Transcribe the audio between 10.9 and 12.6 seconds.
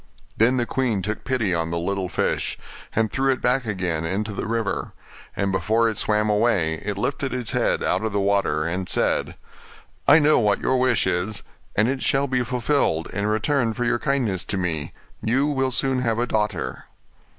is, and it shall be